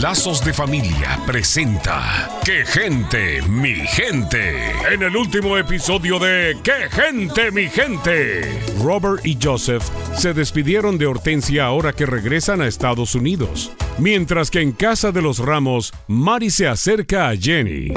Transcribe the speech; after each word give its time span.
Lazos 0.00 0.44
de 0.44 0.52
Familia 0.52 1.20
presenta 1.26 2.30
¡Qué 2.44 2.64
gente, 2.64 3.42
mi 3.42 3.74
gente! 3.74 4.72
En 4.92 5.02
el 5.02 5.16
último 5.16 5.56
episodio 5.56 6.18
de 6.18 6.56
¡Qué 6.62 6.88
gente, 6.90 7.50
mi 7.50 7.68
gente! 7.68 8.60
Robert 8.82 9.24
y 9.26 9.38
Joseph 9.40 9.84
se 10.16 10.32
despidieron 10.32 10.98
de 10.98 11.06
Hortensia 11.06 11.66
ahora 11.66 11.92
que 11.92 12.06
regresan 12.06 12.60
a 12.60 12.66
Estados 12.66 13.14
Unidos. 13.14 13.72
Mientras 13.98 14.50
que 14.50 14.60
en 14.60 14.72
casa 14.72 15.12
de 15.12 15.22
los 15.22 15.38
Ramos, 15.38 15.92
Mari 16.08 16.50
se 16.50 16.66
acerca 16.66 17.28
a 17.28 17.36
Jenny. 17.36 17.92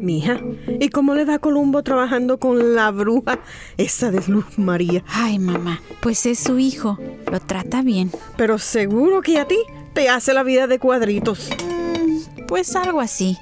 Mija, 0.00 0.40
¿y 0.80 0.88
cómo 0.90 1.14
le 1.14 1.24
va 1.24 1.38
Columbo 1.38 1.82
trabajando 1.82 2.38
con 2.38 2.74
la 2.74 2.90
bruja 2.90 3.40
esa 3.76 4.10
de 4.10 4.22
Luz 4.28 4.58
María? 4.58 5.04
Ay, 5.08 5.38
mamá, 5.38 5.80
pues 6.00 6.24
es 6.26 6.38
su 6.38 6.58
hijo. 6.58 6.98
Lo 7.30 7.40
trata 7.40 7.82
bien. 7.82 8.10
Pero 8.36 8.58
seguro 8.58 9.20
que 9.22 9.38
a 9.38 9.46
ti 9.46 9.58
te 9.94 10.08
hace 10.08 10.32
la 10.34 10.42
vida 10.42 10.66
de 10.66 10.78
cuadritos. 10.78 11.50
Mm, 11.64 12.46
pues 12.46 12.74
algo 12.76 13.00
así. 13.00 13.36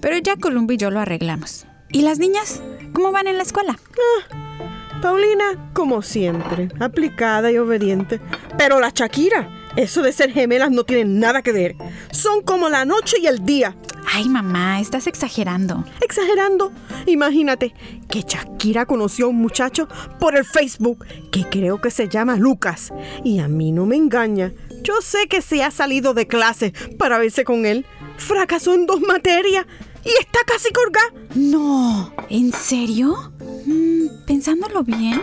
Pero 0.00 0.18
ya 0.18 0.36
Columbo 0.36 0.72
y 0.72 0.76
yo 0.76 0.90
lo 0.90 1.00
arreglamos. 1.00 1.66
¿Y 1.90 2.02
las 2.02 2.18
niñas? 2.18 2.62
¿Cómo 2.92 3.12
van 3.12 3.26
en 3.26 3.36
la 3.36 3.42
escuela? 3.42 3.78
Ah, 3.78 5.00
Paulina, 5.02 5.70
como 5.72 6.02
siempre, 6.02 6.68
aplicada 6.78 7.50
y 7.50 7.58
obediente. 7.58 8.20
Pero 8.56 8.80
la 8.80 8.90
Shakira, 8.94 9.48
eso 9.76 10.02
de 10.02 10.12
ser 10.12 10.32
gemelas 10.32 10.70
no 10.70 10.84
tiene 10.84 11.04
nada 11.04 11.42
que 11.42 11.52
ver. 11.52 11.76
Son 12.10 12.42
como 12.42 12.68
la 12.68 12.84
noche 12.84 13.16
y 13.20 13.26
el 13.26 13.44
día. 13.44 13.74
Ay, 14.12 14.28
mamá, 14.28 14.80
estás 14.80 15.06
exagerando. 15.06 15.84
¿Exagerando? 16.00 16.72
Imagínate 17.06 17.72
que 18.08 18.22
Shakira 18.22 18.84
conoció 18.84 19.26
a 19.26 19.28
un 19.28 19.36
muchacho 19.36 19.86
por 20.18 20.36
el 20.36 20.44
Facebook 20.44 21.06
que 21.30 21.44
creo 21.48 21.80
que 21.80 21.92
se 21.92 22.08
llama 22.08 22.36
Lucas. 22.36 22.92
Y 23.22 23.38
a 23.38 23.46
mí 23.46 23.70
no 23.70 23.86
me 23.86 23.94
engaña. 23.94 24.52
Yo 24.82 24.94
sé 25.00 25.28
que 25.28 25.42
se 25.42 25.62
ha 25.62 25.70
salido 25.70 26.12
de 26.12 26.26
clase 26.26 26.72
para 26.98 27.18
verse 27.18 27.44
con 27.44 27.66
él. 27.66 27.86
Fracasó 28.16 28.74
en 28.74 28.86
dos 28.86 29.00
materias 29.00 29.66
y 30.04 30.10
está 30.20 30.40
casi 30.44 30.72
colgada. 30.72 31.12
No, 31.36 32.12
¿en 32.28 32.52
serio? 32.52 33.32
Mm, 33.64 34.24
pensándolo 34.26 34.82
bien. 34.82 35.22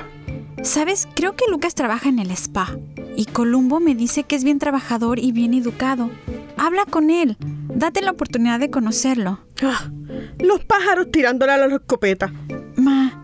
Sabes, 0.64 1.09
creo 1.14 1.36
que 1.36 1.45
Lucas 1.50 1.75
trabaja 1.75 2.08
en 2.08 2.19
el 2.19 2.31
spa. 2.31 2.78
Y 3.17 3.25
Columbo 3.25 3.80
me 3.80 3.95
dice 3.95 4.23
que 4.23 4.36
es 4.36 4.45
bien 4.45 4.59
trabajador 4.59 5.19
y 5.19 5.34
bien 5.34 5.53
educado. 5.53 6.09
Habla 6.58 6.86
con 6.89 7.09
él. 7.09 7.38
Date 7.39 8.02
la 8.02 8.11
oportunidad 8.11 8.59
de 8.59 8.69
conocerlo. 8.69 9.39
Ah, 9.61 9.91
los 10.39 10.66
pájaros 10.66 11.11
tirándole 11.11 11.52
a 11.52 11.58
la 11.58 11.75
escopeta. 11.75 12.33
Ma, 12.75 13.23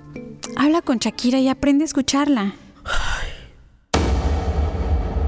habla 0.55 0.81
con 0.81 0.99
Shakira 0.99 1.39
y 1.39 1.47
aprende 1.47 1.83
a 1.83 1.85
escucharla. 1.85 2.53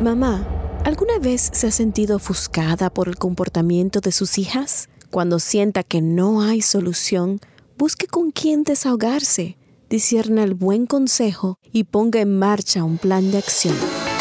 Mamá, 0.01 0.47
¿alguna 0.83 1.17
vez 1.19 1.49
se 1.53 1.67
ha 1.67 1.71
sentido 1.71 2.17
ofuscada 2.17 2.89
por 2.89 3.07
el 3.07 3.15
comportamiento 3.15 4.01
de 4.01 4.11
sus 4.11 4.37
hijas? 4.37 4.89
Cuando 5.09 5.39
sienta 5.39 5.83
que 5.83 6.01
no 6.01 6.41
hay 6.41 6.61
solución, 6.61 7.39
busque 7.77 8.05
con 8.07 8.31
quién 8.31 8.63
desahogarse, 8.63 9.57
discierna 9.89 10.43
el 10.43 10.53
buen 10.53 10.85
consejo 10.85 11.57
y 11.71 11.85
ponga 11.85 12.19
en 12.19 12.37
marcha 12.37 12.83
un 12.83 12.97
plan 12.97 13.31
de 13.31 13.39
acción. 13.39 13.75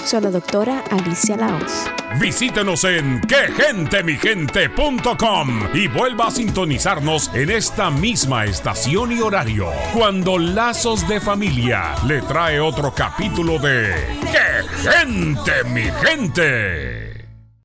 Soy 0.05 0.20
la 0.20 0.30
doctora 0.30 0.84
Alicia 0.91 1.36
Laos. 1.36 1.86
Visítenos 2.20 2.84
en 2.84 3.22
quegentemigente.com 3.22 5.69
y 5.72 5.88
vuelva 5.88 6.27
a 6.27 6.30
sintonizarnos 6.30 7.30
en 7.34 7.50
esta 7.50 7.91
misma 7.91 8.44
estación 8.44 9.12
y 9.12 9.20
horario 9.20 9.70
cuando 9.94 10.36
Lazos 10.38 11.08
de 11.08 11.20
Familia 11.20 11.94
le 12.06 12.20
trae 12.20 12.61
otro 12.61 12.92
capítulo 12.94 13.58
de 13.58 13.94
¡Qué 14.30 14.62
gente, 14.91 15.64
mi 15.72 15.84
gente! 16.06 17.14